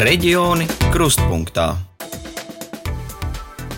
Reģioni 0.00 0.64
krustpunktā. 0.94 1.74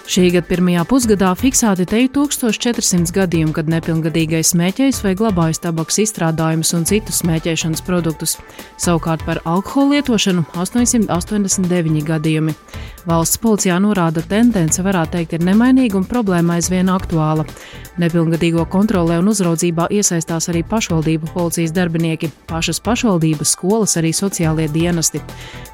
Šī 0.06 0.28
gada 0.30 0.46
pirmajā 0.46 0.84
pusgadā 0.86 1.32
fiksēti 1.34 1.86
te 1.90 2.02
1400 2.14 3.10
gadījumi, 3.16 3.54
kad 3.56 3.66
nepilngadīgais 3.72 4.52
smēķējs 4.52 5.00
vai 5.02 5.16
glabājas 5.18 5.58
tabaks 5.64 5.98
izstrādājumus 6.04 6.70
un 6.78 6.86
citus 6.86 7.24
smēķēšanas 7.24 7.82
produktus. 7.82 8.36
Savukārt 8.78 9.26
par 9.26 9.42
alkoholu 9.42 9.96
lietošanu 9.96 10.46
889 10.62 12.06
gadījumi. 12.06 12.54
Valsts 13.02 13.40
policijā 13.42 13.80
norāda, 13.82 14.22
tendence 14.30 14.82
varētu 14.82 15.16
teikt 15.16 15.32
ir 15.34 15.42
nemainīga 15.42 15.96
un 15.98 16.04
problēma 16.06 16.60
aizvien 16.60 16.86
aktuāla. 16.92 17.42
Nepilngadīgo 17.98 18.62
kontrolē 18.70 19.16
un 19.18 19.30
uzraudzībā 19.32 19.88
iesaistās 19.90 20.46
arī 20.52 20.62
pašvaldību 20.70 21.32
policijas 21.34 21.74
darbinieki, 21.74 22.30
pašas 22.46 22.78
pašvaldības, 22.86 23.56
skolas, 23.56 23.96
arī 23.98 24.12
sociālie 24.14 24.68
dienesti. 24.70 25.18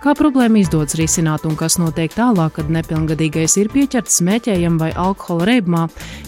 Kā 0.01 0.15
problēmu 0.17 0.63
izdodas 0.63 0.97
risināt 0.97 1.45
un 1.45 1.59
kas 1.59 1.77
notiek 1.79 2.17
tālāk, 2.17 2.57
kad 2.59 2.73
nepilngadīgais 2.73 3.59
ir 3.61 3.69
pieķerts 3.75 4.23
smēķējam 4.23 4.81
vai 4.81 4.95
alkohola 4.97 5.51
reibumā, 5.53 5.85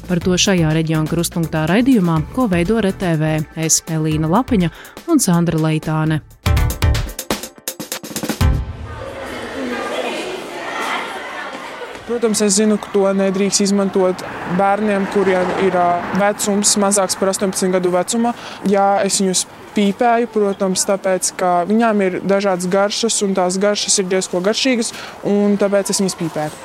par 0.08 0.20
to 0.20 0.36
šajā 0.36 0.74
reģiona 0.76 1.08
krustpunktā 1.08 1.64
raidījumā, 1.70 2.20
ko 2.36 2.44
veido 2.52 2.76
RTV, 2.84 3.32
es 3.56 3.80
Elīna 3.88 4.28
Lapiņa 4.28 4.70
un 5.08 5.24
Sandra 5.24 5.64
Leitāne. 5.64 6.20
Protams, 12.10 12.40
es 12.42 12.56
zinu, 12.58 12.74
ka 12.74 12.88
to 12.90 13.04
nedrīkst 13.14 13.62
izmantot 13.62 14.24
bērniem, 14.58 15.04
kuriem 15.14 15.46
ir 15.62 15.76
vecums 16.18 16.72
mazāks 16.82 17.14
par 17.20 17.30
18 17.30 17.70
gadu 17.70 17.92
vecumu. 17.94 18.32
Jā, 18.66 18.86
es 19.06 19.20
viņus 19.22 19.44
pīpēju, 19.76 20.32
protams, 20.34 20.82
tāpēc, 20.88 21.30
ka 21.38 21.52
viņām 21.70 22.02
ir 22.08 22.18
dažādas 22.26 22.66
garšas, 22.72 23.20
un 23.22 23.38
tās 23.38 23.60
garšas 23.62 24.00
ir 24.02 24.10
diezgan 24.10 24.42
garšīgas, 24.42 24.90
un 25.22 25.54
tāpēc 25.62 25.94
es 25.94 26.02
viņas 26.02 26.18
pīpēju. 26.24 26.60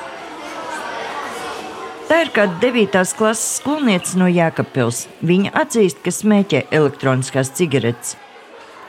Tā 2.09 2.23
ir 2.25 2.33
kāda 2.33 2.58
9. 2.66 3.00
klases 3.14 3.59
skolniece 3.61 4.17
no 4.17 4.25
Jēkabpils. 4.25 5.05
Viņa 5.22 5.53
atzīst, 5.61 6.02
ka 6.02 6.09
smēķē 6.23 6.66
elektroniskās 6.73 7.53
cigaretes. 7.53 8.17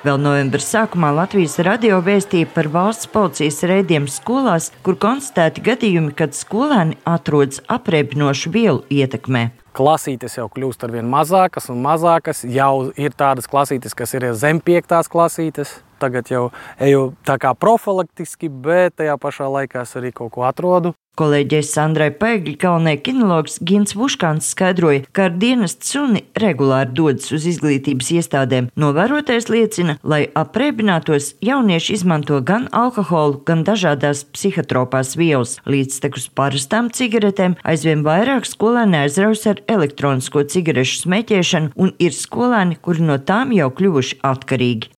Vēl 0.07 0.21
novembra 0.23 0.63
sākumā 0.63 1.09
Latvijas 1.11 1.57
radio 1.67 1.97
vēstīja 2.05 2.47
par 2.55 2.69
valsts 2.71 3.09
policijas 3.11 3.57
reidiem 3.67 4.05
skolās, 4.07 4.69
kur 4.87 4.95
konstatēti 5.03 5.65
gadījumi, 5.67 6.13
kad 6.15 6.37
skolēni 6.37 6.95
atrodas 7.11 7.59
apreibinošu 7.75 8.53
vielu 8.55 8.85
ietekmē. 8.87 9.49
Klasītes 9.75 10.39
jau 10.39 10.47
kļūst 10.53 10.87
ar 10.87 10.95
vien 10.95 11.11
mazākas 11.11 11.67
un 11.75 11.83
mazākas. 11.83 12.45
Jau 12.47 12.93
ir 12.95 13.19
tādas 13.19 13.51
klasītes, 13.51 13.99
kas 13.99 14.15
ir 14.15 14.29
zem 14.39 14.63
piektās 14.63 15.11
klasītes. 15.11 15.75
Tagad 16.03 16.31
jau 16.31 16.45
eju 16.83 17.11
tā 17.27 17.39
kā 17.41 17.55
profilaktiski, 17.57 18.51
bet 18.51 18.99
tajā 19.01 19.17
pašā 19.21 19.49
laikā 19.49 19.87
es 19.87 19.97
arī 19.97 20.13
kaut 20.17 20.35
ko 20.37 20.47
atrodu. 20.49 20.95
Kolēģei 21.17 21.63
Sandrai 21.65 22.11
Paigļi 22.13 22.53
galvenais 22.61 22.99
kinologs 23.01 23.55
Gins 23.65 23.95
Vuškāns 23.97 24.51
skaidroja, 24.53 25.07
ka 25.17 25.31
ar 25.31 25.37
dienestu 25.41 25.89
suni 25.89 26.21
regulāri 26.37 26.93
dodas 26.99 27.31
uz 27.33 27.47
izglītības 27.49 28.11
iestādēm. 28.19 28.67
Novērotais 28.77 29.49
liecina, 29.49 29.95
lai 30.05 30.27
apreibinātos, 30.37 31.31
jaunieši 31.41 31.95
izmanto 31.97 32.43
gan 32.45 32.67
alkoholu, 32.69 33.41
gan 33.49 33.65
dažādās 33.65 34.27
psihotropās 34.37 35.15
vielas. 35.17 35.57
Līdztekus 35.65 36.29
parastām 36.37 36.93
cigaretēm 36.93 37.57
aizvien 37.65 38.05
vairāk 38.05 38.45
skolēni 38.45 39.01
aizraujas 39.07 39.47
ar 39.55 39.65
elektronisko 39.79 40.45
cigarešu 40.53 41.07
smēķēšanu, 41.07 41.73
un 41.81 41.97
ir 41.97 42.13
skolēni, 42.13 42.77
kuri 42.77 43.09
no 43.09 43.17
tām 43.17 43.57
jau 43.57 43.73
kļuvuši 43.73 44.21
atkarīgi. 44.35 44.93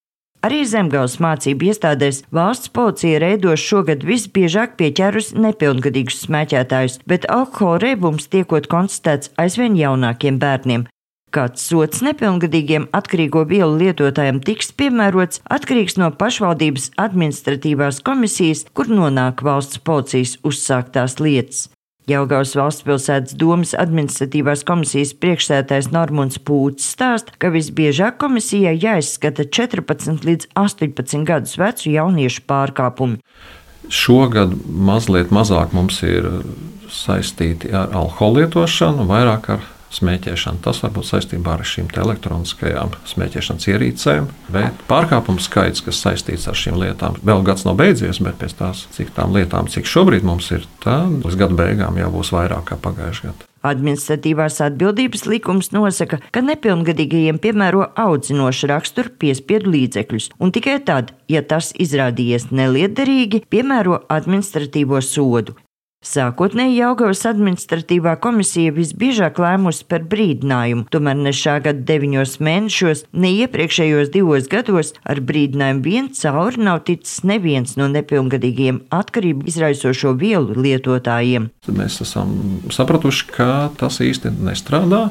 Arī 0.46 0.60
zemgājas 0.70 1.16
mācību 1.18 1.72
iestādēs 1.72 2.20
valsts 2.34 2.70
policija 2.70 3.18
reidos 3.24 3.58
šogad 3.58 4.04
visbiežāk 4.06 4.76
pieķērusi 4.78 5.34
nepilngadīgus 5.42 6.20
smēķētājus, 6.28 7.00
bet 7.10 7.26
alkohola 7.26 7.80
reibums 7.82 8.30
tiekot 8.30 8.68
konstatēts 8.70 9.32
aizvien 9.42 9.74
jaunākiem 9.78 10.38
bērniem. 10.38 10.86
Kāds 11.34 11.66
sots 11.68 12.00
nepilngadīgiem 12.06 12.86
atkarīgo 12.96 13.42
vielu 13.50 13.74
lietotājiem 13.82 14.38
tiks 14.46 14.70
piemērots 14.78 15.42
atkarīgs 15.52 15.98
no 16.00 16.08
pašvaldības 16.22 16.92
administratīvās 17.02 17.98
komisijas, 18.06 18.64
kur 18.72 18.88
nonāk 18.88 19.42
valsts 19.44 19.82
policijas 19.84 20.38
uzsāktās 20.46 21.18
lietas. 21.20 21.66
Jelgavas 22.08 22.54
valsts 22.56 22.84
pilsētas 22.86 23.36
domas 23.36 23.74
administratīvās 23.76 24.64
komisijas 24.68 25.12
priekšsētājs 25.20 25.90
Normons 25.92 26.40
Pūts 26.40 26.86
stāsta, 26.94 27.34
ka 27.36 27.50
visbiežāk 27.52 28.16
komisijai 28.22 28.78
jāizskata 28.80 29.44
14 29.44 30.24
līdz 30.24 30.48
18 30.56 31.26
gadus 31.28 31.58
vecu 31.60 31.92
jauniešu 31.92 32.46
pārkāpumi. 32.48 33.20
Šogad 33.92 34.54
mazliet 34.68 35.32
mazāk 35.32 35.76
mums 35.76 36.00
ir 36.04 36.30
saistīti 36.92 37.74
ar 37.76 37.92
alkoholu 37.92 38.42
lietošanu, 38.42 39.04
vairāk 39.08 39.52
ar 39.58 39.68
smēķēšanu. 39.94 40.62
Tas 40.64 40.82
var 40.84 40.92
būt 40.96 41.08
saistībā 41.08 41.56
ar 41.56 41.64
šīm 41.66 41.90
elektroniskajām 42.04 42.94
smēķēšanas 43.08 43.68
ierīcēm, 43.72 44.30
bet 44.54 44.86
pārkāpumu 44.90 45.42
skaits, 45.42 45.84
kas 45.84 46.02
saistīts 46.04 46.48
ar 46.50 46.58
šīm 46.58 46.78
lietām, 46.80 47.18
vēl 47.24 47.44
gads 47.46 47.66
nav 47.68 47.78
beidzies, 47.80 48.22
bet 48.24 48.40
pēc 48.40 48.56
tās, 48.60 48.86
cik 48.94 49.14
tām 49.16 49.36
lietām, 49.36 49.70
cik 49.70 49.88
šobrīd 49.88 50.26
mums 50.26 50.50
ir, 50.54 50.66
tad 50.84 51.20
līdz 51.24 51.38
gada 51.44 51.62
beigām 51.62 52.00
jau 52.00 52.10
būs 52.14 52.34
vairāk 52.36 52.72
kā 52.72 52.80
pagājušajā 52.82 53.32
gadā. 53.32 53.48
Administratīvās 53.68 54.60
atbildības 54.62 55.24
likums 55.26 55.72
nosaka, 55.74 56.20
ka 56.30 56.42
nepilngadīgajiem 56.46 57.40
piemēro 57.42 57.88
audzinošu 57.98 58.70
raksturu 58.70 59.10
piespiedu 59.18 59.72
līdzekļus, 59.74 60.30
un 60.38 60.54
tikai 60.54 60.78
tad, 60.86 61.10
ja 61.26 61.42
tas 61.42 61.72
izrādījies 61.74 62.52
neliederīgi, 62.54 63.42
piemēro 63.50 64.04
administratīvo 64.14 65.02
sodu. 65.02 65.58
Sākotnēji 65.98 66.76
Jaungavas 66.78 67.24
administratīvā 67.26 68.12
komisija 68.22 68.70
visbiežāk 68.70 69.40
lēmusi 69.42 69.82
par 69.90 70.04
brīdinājumu, 70.06 70.84
tomēr 70.94 71.16
ne 71.18 71.32
šā 71.34 71.56
gada 71.64 71.82
deviņos 71.88 72.36
mēnešos, 72.38 73.00
ne 73.18 73.32
iepriekšējos 73.40 74.12
divos 74.14 74.46
gados 74.46 74.92
ar 75.02 75.18
brīdinājumu 75.26 75.82
vien 75.82 76.06
cauri 76.14 76.62
nav 76.68 76.84
ticis 76.86 77.24
neviens 77.26 77.74
no 77.80 77.88
nepilngadīgiem 77.90 78.84
atkarību 78.94 79.50
izraisošo 79.50 80.14
vielu 80.20 80.54
lietotājiem. 80.54 81.50
Mēs 81.66 81.98
esam 82.06 82.30
sapratuši, 82.70 83.26
ka 83.34 83.50
tas 83.82 83.98
īsti 83.98 84.36
nestrādā. 84.38 85.08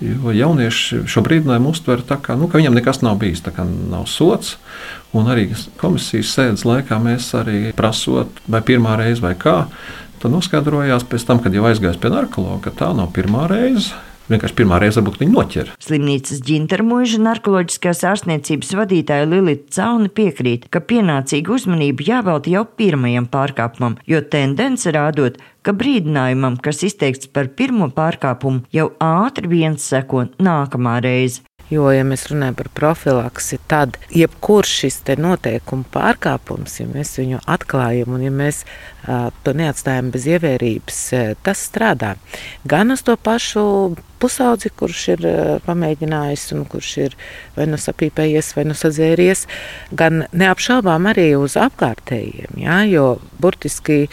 Jo 0.00 0.30
jaunieši 0.32 1.02
šo 1.10 1.20
brīdinājumu 1.26 1.74
uztver 1.74 2.00
tā, 2.06 2.16
kā, 2.22 2.32
nu, 2.38 2.46
ka 2.48 2.56
viņam 2.56 2.78
nekas 2.78 3.02
nav 3.04 3.18
bijis, 3.20 3.42
tā 3.44 3.50
kā 3.52 3.66
nav 3.66 4.06
sots. 4.08 4.54
Un 5.12 5.26
arī 5.28 5.50
komisijas 5.82 6.30
sēdes 6.38 6.64
laikā 6.64 6.96
mēs 7.02 7.26
arī 7.36 7.74
prasot, 7.76 8.40
vai 8.48 8.62
pirmā 8.64 8.94
reize 8.96 9.20
vai 9.20 9.34
kā, 9.36 9.66
Tad 10.20 10.34
noskaidrojās 10.34 11.06
tam, 11.24 11.40
kad 11.40 11.54
jau 11.56 11.64
aizgājis 11.64 11.96
pie 12.00 12.12
narkologa, 12.12 12.68
ka 12.68 12.76
tā 12.76 12.92
nav 12.96 13.08
pirmā 13.16 13.46
reize. 13.48 13.96
Vienkārši 14.30 14.54
pirmā 14.60 14.76
reize 14.78 15.00
varbūt 15.00 15.16
viņi 15.18 15.32
noķer. 15.34 15.70
Slimnīcas 15.82 16.42
ģintermuža 16.46 17.18
narkoloģiskās 17.24 18.04
ārstniecības 18.06 18.70
vadītāja 18.78 19.26
Lilita 19.26 19.74
Cauni 19.74 20.10
piekrīt, 20.14 20.68
ka 20.70 20.82
pienācīga 20.84 21.56
uzmanība 21.56 22.06
jāvelta 22.06 22.52
jau 22.52 22.62
pirmajam 22.78 23.26
pārkāpumam, 23.32 23.96
jo 24.06 24.20
tendence 24.22 24.92
rādot, 24.94 25.40
ka 25.66 25.74
brīdinājumam, 25.74 26.60
kas 26.62 26.84
izteikts 26.86 27.32
par 27.34 27.50
pirmo 27.58 27.90
pārkāpumu, 27.96 28.62
jau 28.76 28.92
ātri 29.02 29.50
viens 29.50 29.88
seko 29.88 30.28
nākamā 30.38 31.00
reize. 31.02 31.42
Jo, 31.70 31.84
ja 31.94 32.02
mēs 32.02 32.24
runājam 32.26 32.56
par 32.58 32.68
profilaksi, 32.74 33.60
tad 33.70 33.94
jebkurš 34.10 34.72
šis 34.82 34.96
noteikuma 35.22 35.86
pārkāpums, 35.94 36.80
ja 36.80 36.88
mēs 36.90 37.14
viņu 37.20 37.38
atklājam 37.46 38.16
un 38.16 38.24
ja 38.26 38.32
mēs 38.34 38.64
to 39.44 39.54
neatstājam 39.54 40.10
bez 40.10 40.26
ievērības, 40.26 40.98
tas 41.46 41.62
strādā. 41.70 42.16
Gan 42.66 42.90
uz 42.90 43.06
to 43.06 43.14
pašu 43.14 43.94
pusaudzi, 44.20 44.72
kurš 44.76 45.04
ir 45.14 45.26
uh, 45.28 45.52
pamēģinājis 45.66 46.46
un 46.56 46.66
kurš 46.70 46.90
ir 47.06 47.16
vai 47.56 47.66
nu 47.70 47.80
sapīpējies, 47.80 48.52
vai 48.56 48.66
nu 48.70 48.76
sadzēries, 48.78 49.46
gan 49.96 50.24
neapšaubām 50.32 51.10
arī 51.12 51.30
uz 51.38 51.56
apkārtējiem. 51.60 52.60
Ja, 52.62 52.82
jo 52.88 53.06
burtiski 53.42 54.06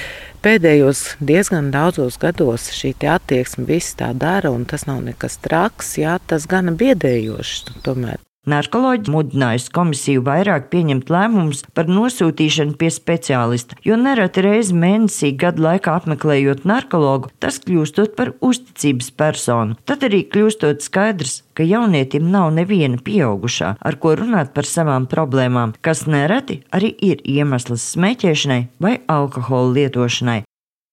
pēdējos 0.46 1.18
diezgan 1.20 1.72
daudzos 1.74 2.20
gados 2.22 2.70
šī 2.76 2.94
attieksme 3.18 3.68
viss 3.68 3.98
tā 4.00 4.14
dara, 4.18 4.54
un 4.54 4.66
tas 4.70 4.88
nav 4.90 5.04
nekas 5.06 5.40
traks, 5.44 5.98
jā, 6.02 6.20
tas 6.28 6.48
gana 6.50 6.76
biedējošs 6.78 7.84
tomēr. 7.88 8.27
Narkoloģi 8.48 9.12
mudinājusi 9.12 9.74
komisiju 9.76 10.22
vairāk 10.24 10.70
pieņemt 10.72 11.10
lēmumus 11.12 11.66
par 11.76 11.90
nosūtīšanu 11.92 12.78
pie 12.80 12.88
speciālista, 12.96 13.76
jo 13.84 13.98
nereti 14.00 14.46
reizi 14.46 14.78
mēnesī 14.78 15.34
gadu 15.36 15.66
laikā 15.66 15.98
apmeklējot 16.00 16.64
narkologu, 16.64 17.34
tas 17.44 17.60
kļūstot 17.66 18.16
par 18.16 18.32
uzticības 18.40 19.12
personu. 19.20 19.76
Tad 19.84 20.08
arī 20.08 20.24
kļūstot 20.32 20.88
skaidrs, 20.88 21.42
ka 21.60 21.68
jaunietim 21.68 22.32
nav 22.32 22.54
neviena 22.56 23.04
pieaugušā, 23.04 23.76
ar 23.84 24.00
ko 24.00 24.16
runāt 24.16 24.56
par 24.56 24.70
savām 24.70 25.12
problēmām, 25.12 25.76
kas 25.84 26.08
nereti 26.08 26.62
arī 26.72 26.96
ir 27.04 27.28
iemesls 27.28 27.92
smēķēšanai 27.98 28.62
vai 28.80 29.00
alkohola 29.12 29.76
lietošanai. 29.82 30.46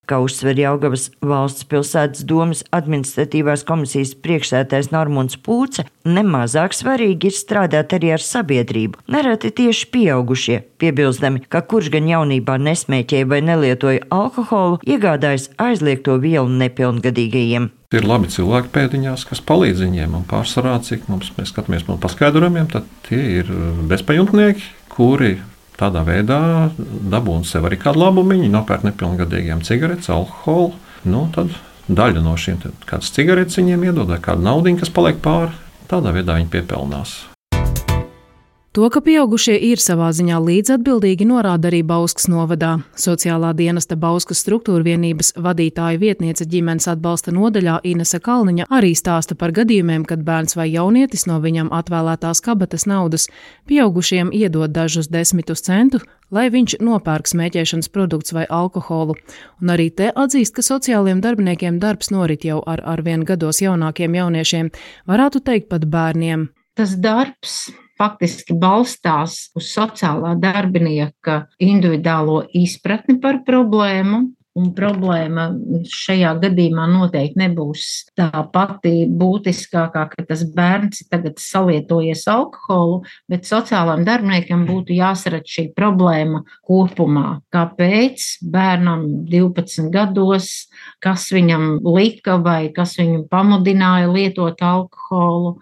Kā 0.05 0.19
uzsver 0.21 0.59
Jaugavas 0.59 1.07
valsts 1.25 1.65
pilsētas 1.65 2.25
domas 2.29 2.59
administratīvās 2.75 3.63
komisijas 3.65 4.11
priekšsētājs 4.21 4.91
Normons 4.93 5.39
Pūce, 5.41 5.87
nemazāk 6.05 6.75
svarīgi 6.77 7.31
ir 7.31 7.33
strādāt 7.33 7.95
arī 7.97 8.11
ar 8.13 8.21
sabiedrību. 8.21 9.01
Nereti 9.09 9.49
tieši 9.57 9.87
pieaugušie, 9.95 10.59
piebilstami, 10.77 11.41
ka 11.49 11.63
kurš 11.65 11.89
gan 11.95 12.11
jaunībā 12.11 12.59
nesmēķēja 12.61 13.29
vai 13.31 13.41
nelietoja 13.47 14.05
alkoholu, 14.13 14.77
iegādājas 14.85 15.49
aizliegto 15.57 16.19
vielu 16.21 16.53
nepilngadīgajiem. 16.61 17.71
Ir 17.95 18.05
labi 18.05 18.29
cilvēki 18.29 18.69
pēdiņās, 18.75 19.25
kas 19.29 19.41
palīdz 19.45 19.81
viņiem, 19.87 20.13
un 20.19 20.29
pārsvarā, 20.29 20.77
cik 20.85 21.09
mums 21.09 21.33
mēs 21.39 21.49
skatāmies 21.53 21.89
no 21.89 21.97
paskaidrojumiem, 22.01 22.69
tad 22.73 22.85
tie 23.09 23.21
ir 23.39 23.51
bezpajumtnieki, 23.89 24.69
kuri 24.93 25.37
Tādā 25.75 26.05
veidā 26.07 26.39
dabūna 27.11 27.43
sev 27.47 27.67
arī 27.67 27.79
kādu 27.81 28.05
labumu. 28.05 28.39
Nopērk 28.51 28.87
nepilngadīgiem 28.87 29.63
cigaretes, 29.67 30.09
alkoholu. 30.13 30.73
Nu, 31.05 31.27
tad 31.35 31.51
daļa 31.91 32.23
no 32.23 32.33
šīm 32.39 32.63
kādas 32.87 33.11
cigaretes 33.13 33.59
viņiem 33.59 33.89
iedod, 33.91 34.09
vai 34.09 34.21
kāda 34.23 34.47
naudiņa, 34.47 34.81
kas 34.81 34.95
paliek 34.95 35.21
pāri. 35.23 35.53
Tādā 35.91 36.15
veidā 36.15 36.39
viņi 36.39 36.53
piepelnās. 36.53 37.19
To, 38.75 38.89
ka 38.91 38.99
pieaugušie 38.99 39.53
ir 39.69 39.79
savā 39.79 40.09
ziņā 40.11 40.35
līdzatbildīgi, 40.43 41.23
norāda 41.29 41.69
arī 41.69 41.77
Bauskas 41.87 42.25
novadā. 42.27 42.73
Sociālā 42.99 43.53
dienesta 43.55 43.95
Bauskas 43.95 44.41
struktūra 44.43 44.83
vienības 44.83 45.29
vadītāja 45.39 46.01
vietniece 46.01 46.43
ģimenes 46.43 46.89
atbalsta 46.91 47.31
nodaļā 47.31 47.77
Inese 47.87 48.19
Kalniņa 48.19 48.65
arī 48.75 48.89
stāsta 48.99 49.37
par 49.39 49.53
gadījumiem, 49.55 50.03
kad 50.03 50.25
bērns 50.27 50.57
vai 50.59 50.65
jaunietis 50.73 51.23
no 51.23 51.37
viņam 51.39 51.69
atvēlētās 51.71 52.43
kabatas 52.43 52.83
naudas 52.83 53.29
pieaugušiem 53.71 54.33
iedod 54.35 54.75
dažus 54.75 55.07
desmitus 55.07 55.63
centu, 55.63 56.03
lai 56.27 56.49
viņš 56.51 56.75
nopērk 56.83 57.31
smēķēšanas 57.31 57.87
produktus 57.95 58.35
vai 58.35 58.43
alkoholu. 58.43 59.15
Un 59.63 59.71
arī 59.71 59.87
te 59.87 60.11
atzīst, 60.11 60.51
ka 60.59 60.67
sociālajiem 60.67 61.23
darbiniekiem 61.23 61.79
darbs 61.79 62.11
norit 62.11 62.43
jau 62.43 62.59
ar 62.67 62.83
arvien 62.83 63.23
gados 63.23 63.63
jaunākiem 63.63 64.19
jauniešiem, 64.19 64.75
varētu 65.07 65.45
teikt 65.47 65.71
pat 65.71 65.87
bērniem. 65.87 66.49
Tas 66.75 66.99
darbs 66.99 67.69
faktiski 67.99 68.55
balstās 68.59 69.49
uz 69.55 69.69
sociālā 69.71 70.35
darbinieka 70.39 71.45
individuālo 71.63 72.43
izpratni 72.55 73.19
par 73.21 73.43
problēmu. 73.47 74.25
Un 74.55 74.69
problēma 74.71 75.49
šajā 75.91 76.29
gadījumā 76.39 76.85
noteikti 76.87 77.41
nebūs 77.41 77.87
tā 78.15 78.29
pati 78.53 79.01
būtiskākā, 79.11 80.05
ka 80.13 80.23
tas 80.29 80.45
bērns 80.47 81.01
tagad 81.11 81.41
salietojies 81.43 82.23
alkoholu, 82.31 83.01
bet 83.27 83.43
sociālām 83.49 84.05
darbiniekam 84.07 84.63
būtu 84.69 84.95
jāsarat 84.95 85.43
šī 85.51 85.65
problēma 85.75 86.45
kopumā. 86.63 87.41
Kāpēc 87.51 88.29
bērnam 88.55 89.03
12 89.27 89.91
gados, 89.91 90.69
kas 91.03 91.27
viņam 91.35 91.81
lika 91.83 92.39
vai 92.39 92.69
kas 92.71 92.95
viņu 93.01 93.25
pamudināja 93.27 94.07
lietot 94.07 94.63
alkoholu, 94.63 95.57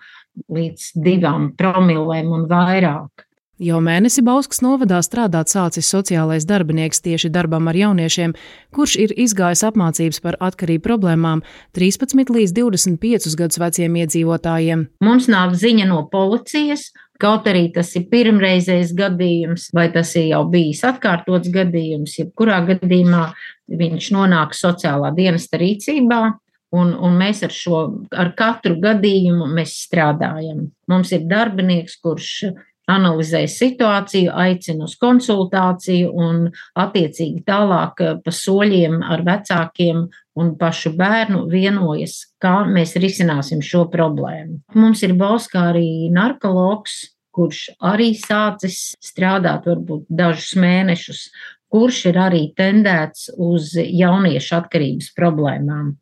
līdz 0.53 0.89
divām 1.06 1.51
promilēm 1.57 2.33
un 2.33 2.50
vairāk. 2.50 3.27
Jau 3.62 3.77
mēnesi 3.85 4.24
Bauskas 4.25 4.63
novadā 4.65 4.97
strādāt 5.06 5.51
sācis 5.53 5.88
sociālais 5.94 6.44
darbinieks 6.50 7.03
tieši 7.06 7.30
darbam 7.30 7.69
ar 7.69 7.77
jauniešiem, 7.77 8.33
kurš 8.74 8.95
ir 9.03 9.13
izgājis 9.13 9.62
apmācības 9.68 10.19
par 10.25 10.39
atkarību 10.41 10.81
problēmām 10.88 11.44
13 11.77 12.33
līdz 12.33 12.56
25 12.57 13.38
gadus 13.38 13.62
veciem 13.62 14.00
iedzīvotājiem. 14.01 14.88
Mums 15.06 15.30
nāk 15.30 15.53
ziņa 15.62 15.85
no 15.91 16.01
policijas, 16.12 16.89
kaut 17.21 17.45
arī 17.47 17.68
tas 17.75 17.94
ir 17.95 18.09
pirmreizējs 18.12 18.95
gadījums, 18.97 19.69
vai 19.77 19.88
tas 19.94 20.15
ir 20.18 20.31
jau 20.33 20.44
bijis 20.50 20.81
atkārtots 20.89 21.53
gadījums, 21.53 22.18
jebkurā 22.19 22.63
gadījumā 22.74 23.27
viņš 23.69 24.09
nonāk 24.18 24.57
sociālā 24.57 25.13
dienesta 25.15 25.62
rīcībā, 25.62 26.24
Un, 26.73 26.93
un 26.97 27.17
mēs 27.19 27.43
ar 27.45 27.53
šo, 27.53 27.79
ar 28.17 28.31
katru 28.37 28.79
gadījumu 28.81 29.45
mēs 29.53 29.75
strādājam. 29.85 30.71
Mums 30.89 31.11
ir 31.13 31.27
darbinieks, 31.29 31.99
kurš 32.01 32.29
analizē 32.89 33.43
situāciju, 33.47 34.31
aicina 34.35 34.87
uz 34.87 34.95
konsultāciju 34.99 36.11
un 36.19 36.49
attiecīgi 36.79 37.43
tālāk 37.47 38.03
eh, 38.03 38.17
pa 38.23 38.33
soļiem 38.33 38.99
ar 39.05 39.23
vecākiem 39.27 40.03
un 40.39 40.53
pašu 40.59 40.95
bērnu 40.97 41.45
vienojas, 41.51 42.17
kā 42.41 42.63
mēs 42.67 42.97
risināsim 42.99 43.61
šo 43.63 43.85
problēmu. 43.93 44.63
Mums 44.75 45.03
ir 45.05 45.15
Bauskā 45.19 45.69
arī 45.71 46.09
narkologs, 46.13 47.03
kurš 47.33 47.67
arī 47.81 48.11
sācis 48.17 48.93
strādāt 49.01 49.65
varbūt 49.69 50.09
dažus 50.09 50.53
mēnešus, 50.59 51.27
kurš 51.73 52.03
ir 52.11 52.19
arī 52.21 52.43
tendēts 52.57 53.31
uz 53.41 53.73
jauniešu 53.77 54.59
atkarības 54.59 55.13
problēmām. 55.17 55.95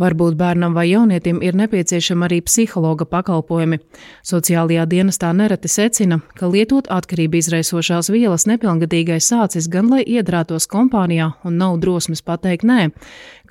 Varbūt 0.00 0.38
bērnam 0.40 0.72
vai 0.72 0.86
jaunietim 0.88 1.42
ir 1.44 1.52
nepieciešama 1.52 2.24
arī 2.24 2.38
psihologa 2.46 3.04
pakalpojumi. 3.04 3.76
Sociālajā 4.24 4.86
dienestā 4.88 5.34
nereti 5.36 5.68
secina, 5.68 6.22
ka 6.38 6.48
lietot 6.48 6.88
atkarību 6.88 7.36
izraisošās 7.36 8.08
vielas 8.14 8.48
nepilngadīgais 8.48 9.28
sācis 9.28 9.68
gan 9.68 9.92
lai 9.92 10.00
iedrātos 10.00 10.64
kompānijā 10.72 11.34
un 11.44 11.60
nav 11.60 11.76
drosmes 11.84 12.24
pateikt 12.24 12.64
nē. 12.64 12.88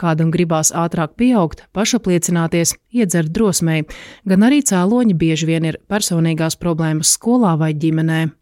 Kādam 0.02 0.34
gribās 0.34 0.74
ātrāk 0.74 1.14
pieaugt, 1.22 1.68
pašapliecināties, 1.78 2.74
iedzert 2.90 3.30
drosmei, 3.30 3.86
gan 4.26 4.50
arī 4.50 4.64
cēloņi 4.66 5.14
bieži 5.14 5.54
vien 5.54 5.70
ir 5.70 5.82
personīgās 5.86 6.58
problēmas 6.58 7.14
skolā 7.20 7.54
vai 7.62 7.76
ģimenē. 7.78 8.41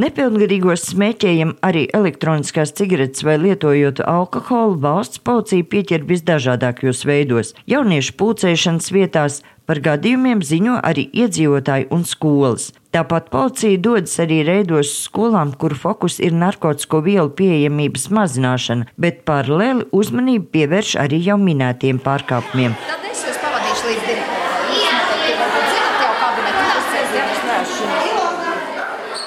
Nepilngadīgos 0.00 0.84
smēķējiem 0.94 1.50
arī 1.66 1.82
elektroniskās 1.96 2.70
cigaretes 2.78 3.24
vai 3.26 3.34
lietojot 3.42 3.98
alkoholu 4.08 4.78
valsts 4.80 5.20
policija 5.26 5.66
pieķer 5.72 6.06
visdažādākajos 6.08 7.02
veidos. 7.04 7.50
Jauniešu 7.68 8.14
pulcēšanas 8.22 8.88
vietās 8.96 9.40
par 9.68 9.82
gadījumiem 9.84 10.40
ziņo 10.46 10.78
arī 10.86 11.04
iedzīvotāji 11.24 11.90
un 11.92 12.06
skolas. 12.08 12.70
Tāpat 12.94 13.28
policija 13.34 13.82
dodas 13.82 14.16
arī 14.24 14.40
reidos 14.46 14.94
skolām, 15.02 15.52
kur 15.60 15.76
fokus 15.76 16.16
ir 16.22 16.32
narkotiku 16.38 17.02
vielu 17.04 17.28
pieejamības 17.36 18.08
mazināšana, 18.14 18.88
bet 18.96 19.26
paralēli 19.28 19.90
uzmanību 19.92 20.48
pievērš 20.54 20.96
arī 21.04 21.20
jau 21.28 21.36
minētiem 21.44 22.00
pārkāpumiem. 22.06 22.78
Tad 22.88 23.04
es 23.10 23.26
jūs 23.28 23.39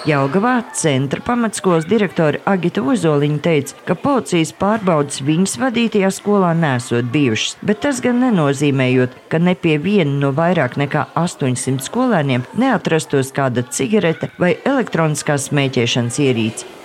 Jaugavā 0.03 0.57
centra 0.75 1.21
pamatskolas 1.23 1.85
direktore 1.87 2.41
Agita 2.43 2.81
Ozoliņa 2.83 3.37
teica, 3.45 3.77
ka 3.87 3.95
policijas 3.95 4.51
pārbaudas 4.59 5.21
viņas 5.23 5.55
vadītajā 5.61 6.09
skolā 6.11 6.49
nesot 6.59 7.07
bijušas, 7.13 7.55
bet 7.63 7.79
tas 7.85 8.03
gan 8.03 8.19
nenozīmējot, 8.25 9.15
ka 9.31 9.39
ne 9.39 9.55
pie 9.55 9.77
viena 9.79 10.19
no 10.25 10.33
vairāk 10.35 10.75
nekā 10.81 11.07
800 11.23 11.87
skolēniem 11.87 12.43
neatrastos 12.59 13.31
kāda 13.31 13.63
cigarete 13.63 14.33
vai 14.35 14.57
elektroniskās 14.67 15.47
smēķēšanas 15.53 16.23
ierīce. 16.27 16.82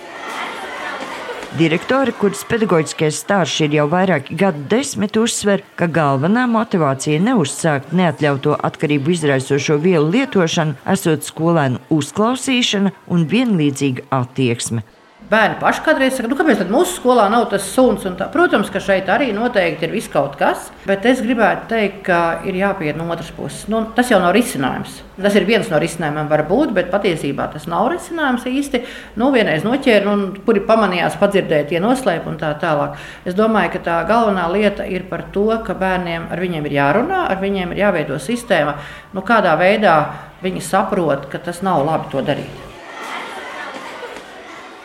Direktori, 1.57 2.11
kuras 2.13 2.43
pedagoģiskais 2.45 3.17
stāsts 3.23 3.63
ir 3.65 3.73
jau 3.73 3.87
vairāki 3.89 4.35
gadu 4.37 4.61
desmiti, 4.69 5.17
uzsver, 5.17 5.63
ka 5.79 5.87
galvenā 5.89 6.43
motivācija 6.45 7.17
neuzsākt 7.25 7.89
neatļautu 7.97 8.53
atkarību 8.69 9.15
izraisošo 9.15 9.79
vielu 9.81 10.05
lietošanu, 10.13 10.77
esot 10.93 11.25
skolēnu 11.25 11.81
uzklausīšana 11.95 12.93
un 13.09 13.25
vienlīdzīga 13.33 14.05
attieksme. 14.19 14.85
Bērni 15.29 15.59
paši 15.61 15.83
kādreiz 15.85 16.15
saka, 16.17 16.25
nu, 16.31 16.35
kāpēc 16.39 16.63
mūsu 16.73 16.95
skolā 16.97 17.27
nav 17.29 17.43
tas 17.51 17.67
suns. 17.69 18.01
Protams, 18.33 18.71
ka 18.73 18.79
šeit 18.81 19.09
arī 19.13 19.27
noteikti 19.35 19.85
ir 19.85 19.91
viss 19.93 20.09
kaut 20.09 20.33
kas, 20.39 20.71
bet 20.89 21.03
es 21.05 21.19
gribētu 21.21 21.67
teikt, 21.69 21.99
ka 22.07 22.21
ir 22.49 22.55
jāpiet 22.57 22.97
no 22.97 23.05
otras 23.13 23.29
puses. 23.37 23.67
Nu, 23.69 23.83
tas 23.93 24.09
jau 24.09 24.17
nav 24.23 24.33
risinājums. 24.33 25.03
Tas 25.21 25.35
ir 25.37 25.45
viens 25.45 25.69
no 25.69 25.77
risinājumiem, 25.77 26.31
varbūt, 26.31 26.71
bet 26.73 26.89
patiesībā 26.89 27.45
tas 27.53 27.67
nav 27.69 27.91
risinājums 27.93 28.47
īsti. 28.49 28.81
Nu, 29.21 29.27
vienreiz 29.35 29.61
noķēra, 29.67 30.09
un 30.09 30.23
kuri 30.47 30.63
pamanījās, 30.65 31.19
padzirdēja 31.21 31.67
tie 31.75 31.83
noslēpumi 31.83 32.33
un 32.33 32.39
tā 32.41 32.49
tālāk. 32.63 32.97
Es 33.29 33.37
domāju, 33.37 33.75
ka 33.75 33.83
tā 33.85 33.99
galvenā 34.09 34.47
lieta 34.49 34.87
ir 34.89 35.05
par 35.11 35.27
to, 35.35 35.45
ka 35.67 35.75
bērniem 35.77 36.25
ar 36.33 36.41
viņiem 36.41 36.65
ir 36.65 36.77
jārunā, 36.79 37.21
ar 37.29 37.37
viņiem 37.43 37.75
ir 37.75 37.83
jāveido 37.83 38.17
sistēma, 38.17 38.79
nu, 39.13 39.21
kādā 39.27 39.53
veidā 39.61 39.99
viņi 40.41 40.65
saprot, 40.71 41.29
ka 41.29 41.43
tas 41.43 41.61
nav 41.61 41.85
labi 41.85 42.09
to 42.15 42.25
darīt. 42.25 42.68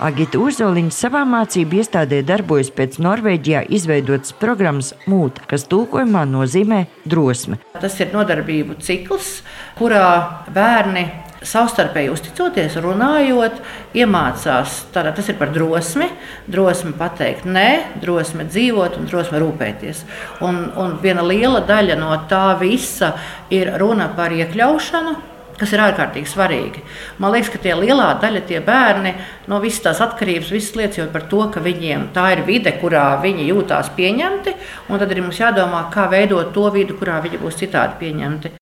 Agita 0.02 0.40
Uzoliņa 0.42 0.90
savā 0.90 1.20
mācību 1.22 1.78
iestādē 1.78 2.18
darbojas 2.26 2.72
pēc 2.74 2.96
Norvēģijā 3.04 3.60
izveidotas 3.76 4.32
programmas 4.34 4.88
mūta, 5.06 5.44
kas 5.46 5.68
tulkojumā 5.70 6.24
nozīmē 6.26 6.80
drosme. 7.06 7.60
Tas 7.78 7.94
ir 8.02 8.10
nodarbību 8.10 8.74
cikls, 8.82 9.44
kurā 9.78 10.08
bērni 10.50 11.04
savstarpēji 11.46 12.10
uzticoties, 12.10 12.74
runājot, 12.82 13.60
iemācās. 13.94 14.80
Tātad 14.94 15.14
tas 15.20 15.28
ir 15.30 15.38
par 15.38 15.52
drosmi, 15.54 16.08
drosmi 16.50 16.90
pateikt 16.98 17.46
nē, 17.46 17.68
drosmi 18.02 18.48
dzīvot 18.48 18.98
un 18.98 19.06
drosmi 19.06 19.42
rūpēties. 19.44 20.02
Un, 20.42 20.58
un 20.74 20.98
viena 21.04 21.22
liela 21.22 21.62
daļa 21.68 22.00
no 22.00 22.10
tā 22.30 22.48
visa 22.58 23.12
ir 23.54 23.70
runa 23.78 24.10
par 24.18 24.34
iekļaušanu 24.34 25.33
kas 25.60 25.74
ir 25.74 25.82
ārkārtīgi 25.84 26.30
svarīgi. 26.30 26.82
Man 27.22 27.34
liekas, 27.34 27.52
ka 27.52 27.62
tie 27.62 27.76
lielā 27.78 28.10
daļa 28.22 28.44
tie 28.48 28.60
bērni 28.64 29.14
no 29.50 29.60
visas 29.62 29.84
tās 29.86 30.02
atkarības, 30.04 30.52
visas 30.54 30.74
lietas 30.78 31.02
jau 31.02 31.08
par 31.12 31.28
to, 31.30 31.44
ka 31.54 31.62
viņiem 31.64 32.10
tā 32.16 32.30
ir 32.34 32.44
vide, 32.48 32.74
kurā 32.80 33.06
viņi 33.22 33.48
jūtās 33.52 33.92
pieņemti, 33.96 34.58
un 34.88 35.00
tad 35.00 35.14
arī 35.14 35.24
mums 35.26 35.40
jādomā, 35.40 35.86
kā 35.94 36.08
veidot 36.12 36.52
to 36.56 36.68
vidi, 36.74 36.96
kurā 36.98 37.20
viņi 37.24 37.42
būs 37.42 37.62
citādi 37.62 38.00
pieņemti. 38.02 38.56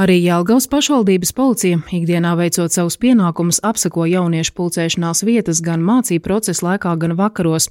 Arī 0.00 0.14
Jālgavas 0.24 0.64
pašvaldības 0.72 1.34
policija 1.36 1.76
ikdienā 1.92 2.30
veicot 2.38 2.72
savus 2.72 2.94
pienākumus 3.02 3.58
apsako 3.68 4.06
jauniešu 4.08 4.54
pulcēšanās 4.56 5.20
vietas 5.28 5.58
gan 5.60 5.82
mācību 5.84 6.22
procesa 6.24 6.64
laikā, 6.64 6.94
gan 7.02 7.12
vakaros. 7.18 7.66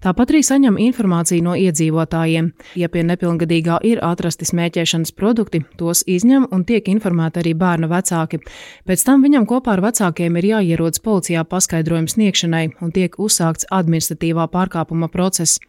Tāpat 0.00 0.32
arī 0.32 0.40
saņem 0.48 0.78
informāciju 0.80 1.44
no 1.44 1.52
iedzīvotājiem. 1.60 2.48
Ja 2.80 2.88
pie 2.88 3.02
nepilngadīgā 3.04 3.82
ir 3.84 4.00
atrasti 4.00 4.48
smēķēšanas 4.48 5.12
produkti, 5.12 5.60
tos 5.76 6.00
izņem 6.08 6.46
un 6.56 6.64
tiek 6.64 6.88
informēti 6.88 7.42
arī 7.42 7.52
bērna 7.52 7.90
vecāki. 7.92 8.40
Pēc 8.88 9.04
tam 9.04 9.20
viņam 9.26 9.44
kopā 9.50 9.76
ar 9.76 9.84
vecākiem 9.84 10.40
ir 10.40 10.48
jāierodas 10.54 11.04
policijā 11.04 11.44
paskaidrojums 11.44 12.16
sniegšanai 12.16 12.64
un 12.80 12.96
tiek 12.96 13.20
uzsākts 13.20 13.68
administratīvā 13.68 14.48
pārkāpuma 14.56 15.12
process. 15.12 15.60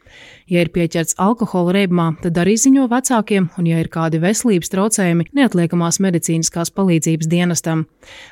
Ja 0.48 0.64
ir 0.64 0.70
pieķerts 0.72 1.18
alkohola 1.20 1.74
reibumā, 1.76 2.12
tad 2.22 2.38
arī 2.40 2.56
ziņo 2.62 2.88
vecākiem, 2.92 3.50
un 3.60 3.68
ja 3.68 3.84
ir 3.84 3.92
kādi 3.92 4.20
veselības 4.24 4.72
traucējumi, 4.72 5.26
neatliekamās 5.36 6.00
medicīniskās 6.06 6.72
palīdzības 6.76 7.30
dienestam. 7.32 7.86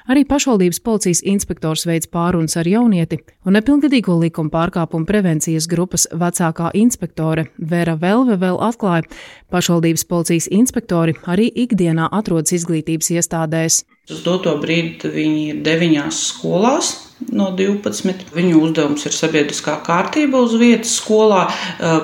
Arī 0.08 0.24
pašvaldības 0.30 0.80
policijas 0.86 1.24
inspektors 1.34 1.88
veids 1.90 2.10
pārunas 2.14 2.58
ar 2.62 2.70
jaunieti, 2.70 3.20
un 3.46 3.58
nepilngadīgo 3.58 4.16
likuma 4.22 4.54
pārkāpumu 4.54 5.10
prevencijas 5.10 5.68
grupas 5.72 6.08
vecākā 6.12 6.72
inspektore 6.78 7.50
Vera 7.58 7.98
Velve 8.00 8.38
vēl 8.40 8.62
atklāja, 8.70 9.10
pašvaldības 9.54 10.08
policijas 10.10 10.50
inspektori 10.52 11.18
arī 11.26 11.50
ikdienā 11.66 12.10
atrodas 12.12 12.56
izglītības 12.60 13.14
iestādēs. 13.18 13.84
Uz 14.12 14.20
doto 14.20 14.52
brīdi 14.60 15.08
viņi 15.08 15.44
ir 15.54 15.60
deviņās 15.64 16.18
skolās, 16.34 16.90
no 17.32 17.50
12. 17.56 18.26
Viņu 18.34 18.60
uzdevums 18.66 19.06
ir 19.08 19.14
sabiedriskā 19.16 19.78
kārtība 19.86 20.42
uz 20.44 20.56
vietas 20.60 20.98
skolā. 21.00 21.46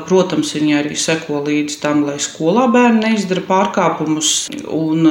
Protams, 0.07 0.53
viņi 0.55 0.77
arī 0.79 0.95
seko 0.99 1.41
līdzi 1.43 1.79
tam, 1.81 2.03
lai 2.07 2.15
skolā 2.23 2.67
bērni 2.71 3.03
neizdara 3.03 3.43
pārkāpumus 3.47 4.31
un 4.71 5.09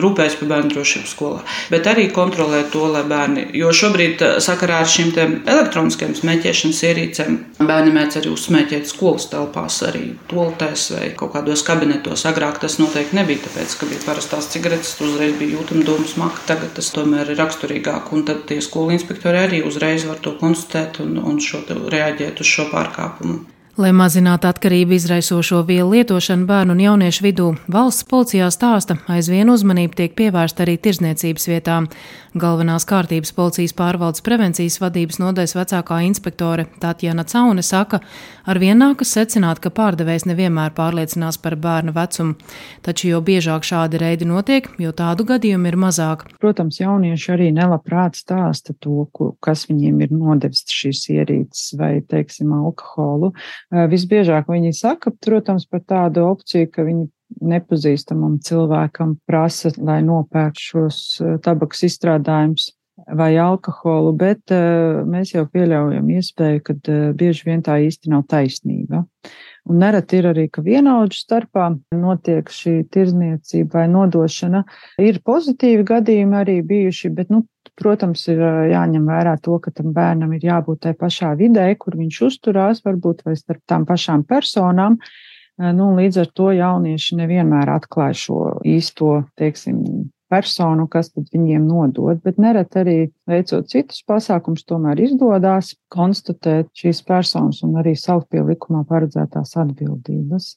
rūpējas 0.00 0.38
par 0.40 0.50
bērnu 0.54 0.72
drošību 0.74 1.10
skolā. 1.10 1.42
Bet 1.72 1.88
arī 1.90 2.06
kontrolē 2.14 2.62
to, 2.72 2.86
lai 2.92 3.04
bērni, 3.10 3.48
jo 3.60 3.72
šobrīd 3.76 4.24
sakarā 4.40 4.80
ar 4.84 4.90
šīm 4.90 5.12
elektroniskajām 5.44 6.16
smēķēšanas 6.22 6.82
ierīcēm 6.90 7.38
bērni 7.60 7.94
mēdz 7.96 8.20
arī 8.22 8.32
uzsmēķēt 8.32 8.88
skolas 8.88 9.28
telpās, 9.32 9.82
arī 9.90 10.14
toaletēs 10.30 10.88
vai 10.96 11.12
kaut 11.18 11.34
kādos 11.36 11.66
kabinetos. 11.66 12.24
Agrāk 12.30 12.62
tas 12.62 12.78
noteikti 12.80 13.18
nebija, 13.18 13.44
tāpēc, 13.46 13.76
ka 13.76 13.90
bija 13.90 14.06
parastās 14.06 14.48
cigaretes, 14.54 14.96
uzreiz 15.04 15.36
bija 15.40 15.58
jūtama 15.58 15.86
dūmu 15.88 16.08
smaka. 16.30 16.46
Tagad 16.46 16.74
tas 16.74 16.90
tomēr 16.94 17.30
ir 17.30 17.38
raksturīgāk, 17.38 18.12
un 18.12 18.24
tad 18.24 18.46
tie 18.46 18.60
skolu 18.60 18.92
inspektori 18.92 19.38
arī 19.38 19.62
uzreiz 19.66 20.06
var 20.06 20.18
to 20.18 20.36
konstatēt 20.38 21.00
un, 21.00 21.18
un 21.18 21.40
šo, 21.40 21.62
reaģēt 21.68 22.40
uz 22.40 22.46
šo 22.46 22.70
pārkāpumu. 22.70 23.44
Lai 23.80 23.94
mazinātu 23.96 24.44
atkarību 24.44 24.92
izraisošo 24.92 25.62
vielu 25.64 25.94
lietošanu 25.94 26.44
bērnu 26.44 26.74
un 26.74 26.80
jauniešu 26.84 27.24
vidū, 27.24 27.46
valsts 27.72 28.04
policijā 28.10 28.50
stāsta, 28.52 28.98
aizvien 29.08 29.48
uzmanība 29.48 29.96
tiek 30.02 30.18
pievērsta 30.18 30.66
arī 30.66 30.74
tirzniecības 30.84 31.48
vietām. 31.48 31.86
Galvenās 32.36 32.84
kārtības 32.86 33.32
policijas 33.34 33.72
pārvaldes 33.74 34.22
prevencijas 34.22 34.76
vadības 34.82 35.16
nodaļas 35.22 35.56
vecākā 35.56 35.96
inspektore 36.06 36.66
Tatjana 36.82 37.24
Caune 37.26 37.64
saka, 37.66 38.02
arvien 38.46 38.78
nākas 38.78 39.14
secināt, 39.16 39.58
ka 39.64 39.72
pārdevējs 39.74 40.28
nevienmēr 40.28 40.70
pārliecinās 40.76 41.40
par 41.42 41.56
bērnu 41.58 41.96
vecumu, 41.96 42.36
taču 42.86 43.08
jo 43.14 43.22
biežāk 43.24 43.64
šādi 43.66 43.98
reidi 43.98 44.28
notiek, 44.28 44.68
jo 44.78 44.92
tādu 44.92 45.26
gadījumu 45.32 45.72
ir 45.72 45.78
mazāk. 45.80 46.28
Protams, 46.38 46.78
jaunieši 46.82 47.32
arī 47.34 47.48
nelabprāt 47.56 48.20
stāsta 48.20 48.76
to, 48.78 49.08
kas 49.42 49.64
viņiem 49.72 50.04
ir 50.04 50.14
nodevis 50.14 50.62
šīs 50.70 51.02
ierīces 51.16 51.74
vai, 51.80 51.96
teiksim, 52.06 52.52
alkoholu. 52.60 53.32
Visbiežāk 53.70 54.48
viņi 54.50 54.72
saka, 54.74 55.12
protams, 55.22 55.66
par 55.70 55.84
tādu 55.86 56.24
opciju, 56.26 56.66
ka 56.74 56.82
viņi 56.86 57.06
nepazīstamam 57.52 58.40
cilvēkam 58.42 59.14
prasa, 59.28 59.70
lai 59.78 60.00
nopērk 60.02 60.58
šos 60.58 61.00
eh, 61.22 61.36
tabakas 61.44 61.84
izstrādājumus 61.86 62.72
vai 63.16 63.30
alkoholu, 63.40 64.12
bet 64.12 64.52
uh, 64.52 65.00
mēs 65.08 65.30
jau 65.32 65.46
pieļaujam 65.48 66.10
iespēju, 66.18 66.60
ka 66.66 66.74
bieži 67.16 67.46
vien 67.46 67.62
tā 67.64 67.78
īsti 67.80 68.10
nav 68.12 68.26
taisnība. 68.28 69.06
Un 69.70 69.80
nereti 69.80 70.18
ir 70.20 70.28
arī, 70.30 70.44
ka 70.52 70.60
vienaudžu 70.64 71.22
starpā 71.22 71.70
notiek 71.96 72.52
šī 72.52 72.74
tirzniecība 72.92 73.80
vai 73.80 73.86
nodošana. 73.92 74.66
Ir 75.00 75.22
pozitīvi 75.24 75.86
gadījumi 75.88 76.38
arī 76.42 76.58
bijuši, 76.66 77.12
bet, 77.16 77.32
nu, 77.32 77.46
protams, 77.80 78.26
ir 78.30 78.42
jāņem 78.70 79.08
vērā 79.08 79.34
to, 79.42 79.58
ka 79.62 79.72
tam 79.74 79.94
bērnam 79.96 80.36
ir 80.36 80.46
jābūt 80.50 80.84
tai 80.86 80.94
pašā 80.98 81.32
vidē, 81.40 81.66
kur 81.80 81.96
viņš 81.98 82.22
uzturās, 82.28 82.84
varbūt 82.86 83.24
vai 83.26 83.36
starp 83.38 83.64
tām 83.70 83.88
pašām 83.88 84.24
personām. 84.28 85.00
Nu, 85.60 85.90
līdz 85.98 86.22
ar 86.22 86.30
to 86.32 86.52
jaunieši 86.56 87.18
nevienmēr 87.18 87.74
atklāja 87.74 88.16
šo 88.16 88.38
īsto, 88.64 89.18
teiksim, 89.36 89.82
personu, 90.30 90.86
kas 90.90 91.10
viņiem 91.16 91.66
nodod, 91.66 92.20
bet 92.24 92.38
nereti 92.40 92.80
arī 92.80 92.96
veicot 93.28 93.68
citus 93.70 94.04
pasākumus, 94.06 94.64
tomēr 94.68 95.02
izdodas 95.02 95.74
konstatēt 95.92 96.70
šīs 96.78 97.02
personas 97.06 97.64
un 97.66 97.76
arī 97.82 97.96
saukt 97.98 98.30
pie 98.30 98.44
likumā 98.46 98.84
paredzētās 98.88 99.56
atbildības. 99.60 100.54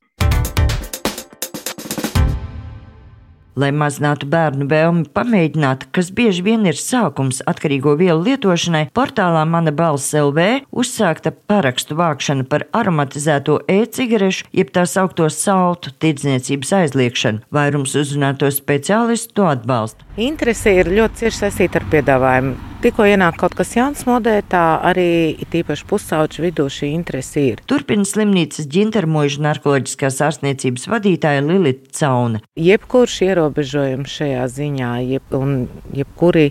Lai 3.60 3.70
mazinātu 3.70 4.26
bērnu 4.30 4.66
vēlmi 4.70 5.06
pamēģināt, 5.14 5.88
kas 5.94 6.10
bieži 6.16 6.42
vien 6.48 6.66
ir 6.66 6.80
sākums 6.80 7.44
atkarīgo 7.50 7.94
vielu 8.00 8.18
lietošanai, 8.26 8.88
portālā 8.98 9.44
Mana 9.46 9.74
balss 9.76 10.16
LV 10.18 10.66
uzsākta 10.74 11.36
parakstu 11.52 11.98
vākšana 12.00 12.48
par 12.50 12.66
aromatizēto 12.74 13.60
e-cigarešu, 13.70 14.50
jeb 14.58 14.74
tā 14.74 14.88
saukto 14.90 15.30
saltu 15.30 15.94
tirdzniecības 16.02 16.74
aizliekšanu. 16.82 17.46
Vairums 17.54 17.94
uzrunāto 18.02 18.50
speciālistu 18.50 19.38
to 19.38 19.50
atbalsta. 19.54 20.10
Interese 20.18 20.74
ir 20.82 20.90
ļoti 20.90 21.26
cieši 21.26 21.44
saistīta 21.46 21.84
ar 21.84 21.92
piedāvājumu. 21.94 22.73
Tikko 22.84 23.06
ienāk 23.08 23.38
kaut 23.40 23.54
kas 23.56 23.70
jauns 23.78 24.02
modē, 24.04 24.42
tā 24.52 24.62
arī 24.84 25.38
tīpaši 25.54 25.86
pusauģu 25.88 26.42
vidū 26.44 26.66
šī 26.68 26.90
interese 26.92 27.40
ir. 27.54 27.62
Turpina 27.64 28.04
slimnīcas 28.04 28.68
ģintermožu 28.74 29.40
narkoloģiskās 29.46 30.20
ārstniecības 30.28 30.90
vadītāja 30.92 31.46
Lilita 31.46 31.94
Cauna. 32.02 32.42
Jebkurš 32.60 33.16
ierobežojums 33.30 34.18
šajā 34.18 34.44
ziņā, 34.58 34.92
jeb, 35.14 35.32
un 35.40 35.56
jebkuri 35.96 36.50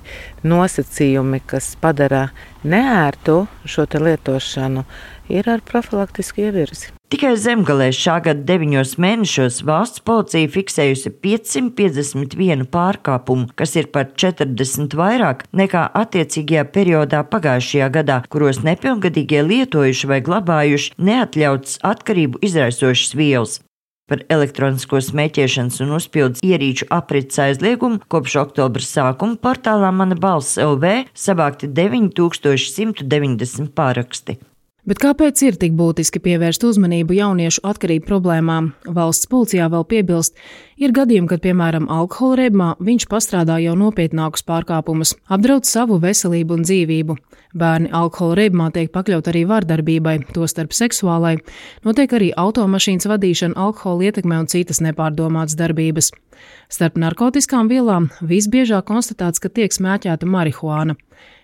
nosacījumi, 0.48 1.42
kas 1.52 1.74
padara 1.84 2.30
neērtu 2.64 3.42
šo 3.68 3.84
lietošanu, 3.92 4.88
ir 5.36 5.52
ar 5.52 5.60
profilaktisku 5.68 6.48
ievirzi. 6.48 6.94
Tikai 7.12 7.34
zemgalē 7.36 7.90
šā 7.92 8.14
gada 8.24 8.40
deviņos 8.48 8.94
mēnešos 9.04 9.58
valsts 9.68 10.00
policija 10.08 10.48
fiksējusi 10.48 11.10
551 11.20 12.62
pārkāpumu, 12.72 13.50
kas 13.52 13.74
ir 13.76 13.90
par 13.92 14.06
40 14.16 14.94
vairāk 14.96 15.42
nekā 15.52 15.82
attiecīgajā 16.00 16.62
periodā 16.72 17.20
pagājušajā 17.34 17.88
gadā, 17.92 18.16
kuros 18.32 18.62
nepilngadīgie 18.64 19.42
lietojuši 19.44 20.08
vai 20.08 20.22
glabājuši 20.24 20.94
neatļauts 20.96 21.82
atkarību 21.90 22.40
izraisošas 22.48 23.12
vielas. 23.20 23.58
Par 24.08 24.24
elektronisko 24.32 25.02
smēķēšanas 25.04 25.82
un 25.84 25.92
uzpildes 25.98 26.40
ierīču 26.40 26.88
aprits 26.96 27.36
aizliegumu 27.44 28.00
kopš 28.08 28.38
oktobra 28.46 28.86
sākuma 28.88 29.36
portālā 29.36 29.92
Mana 29.92 30.16
balss 30.16 30.56
LV 30.56 31.12
savākti 31.12 31.68
9190 31.76 33.68
pāraksti. 33.76 34.38
Bet 34.82 34.98
kāpēc 34.98 35.38
ir 35.46 35.54
tik 35.62 35.76
būtiski 35.78 36.18
pievērst 36.18 36.64
uzmanību 36.66 37.14
jauniešu 37.14 37.62
atkarību 37.70 38.02
problēmām? 38.08 38.72
Valsts 38.90 39.28
policijā 39.30 39.68
vēl 39.70 39.84
piebilst, 39.86 40.34
ir 40.74 40.90
gadījumi, 40.96 41.28
kad, 41.30 41.38
piemēram, 41.44 41.86
alkohola 41.86 42.40
reibumā 42.40 42.70
viņš 42.82 43.06
pastrādā 43.12 43.60
jau 43.62 43.76
nopietnākus 43.78 44.42
pārkāpumus, 44.48 45.14
apdraud 45.30 45.68
savu 45.70 46.00
veselību 46.02 46.58
un 46.58 46.66
dzīvību. 46.66 47.16
Bērni 47.54 47.92
alkohola 47.94 48.40
reibumā 48.40 48.72
tiek 48.74 48.90
pakļaut 48.90 49.30
arī 49.30 49.44
vardarbībai, 49.52 50.16
tostarp 50.34 50.74
seksuālai, 50.74 51.36
notiek 51.86 52.18
arī 52.18 52.32
automašīnas 52.42 53.06
vadīšana, 53.12 53.54
alkohola 53.54 54.10
ietekme 54.10 54.42
un 54.42 54.50
citas 54.50 54.82
nepārdomātas 54.82 55.54
darbības. 55.62 56.10
Starp 56.72 56.98
narkotikām 56.98 57.70
vielām 57.70 58.10
visbiežāk 58.18 58.90
konstatēts, 58.90 59.38
ka 59.38 59.46
tiek 59.46 59.70
smēķēta 59.70 60.26
marihuāna. 60.26 60.98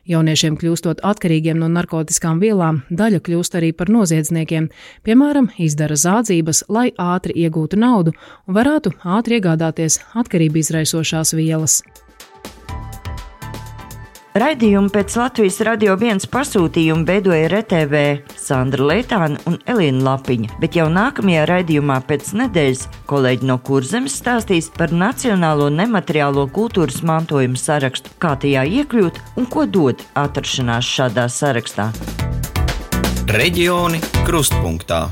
Jauniešiem 0.08 0.54
kļūstot 0.56 1.02
atkarīgiem 1.04 1.58
no 1.60 1.68
narkotikām 1.68 2.40
vielām, 2.40 2.80
daļa 2.88 3.20
kļūst 3.26 3.58
arī 3.60 3.74
par 3.76 3.92
noziedzniekiem, 3.92 4.70
piemēram, 5.04 5.50
izdara 5.60 5.98
zādzības, 6.00 6.64
lai 6.72 6.88
ātri 6.96 7.36
iegūtu 7.44 7.76
naudu 7.76 8.16
un 8.48 8.56
varētu 8.56 8.96
ātri 9.04 9.36
iegādāties 9.36 10.00
atkarību 10.16 10.64
izraisošās 10.64 11.36
vielas. 11.36 11.82
Raidījumu 14.38 14.92
pēc 14.94 15.14
Latvijas 15.18 15.56
radio 15.66 15.96
viens 15.98 16.26
pasūtījumu 16.30 17.02
veidoja 17.08 17.48
RTV 17.50 18.02
Sandra 18.38 18.86
Leitāna 18.86 19.40
un 19.50 19.56
Elīna 19.66 20.04
Lapiņa, 20.04 20.52
bet 20.62 20.78
jau 20.78 20.86
nākamajā 20.94 21.42
raidījumā 21.50 21.96
pēc 22.06 22.30
nedēļas 22.38 22.84
kolēģi 23.10 23.50
no 23.50 23.58
Kurzemes 23.66 24.14
stāstīs 24.20 24.70
par 24.78 24.94
Nacionālo 24.94 25.66
nemateriālo 25.74 26.46
kultūras 26.54 27.00
mantojumu 27.02 27.58
sarakstu, 27.58 28.14
kā 28.22 28.36
tajā 28.38 28.62
iekļūt 28.78 29.22
un 29.40 29.50
ko 29.50 29.66
dod 29.66 30.06
atrašanās 30.14 30.86
šādā 30.86 31.26
sarakstā. 31.32 31.90
Reģioni 33.34 34.04
krustpunktā. 34.28 35.08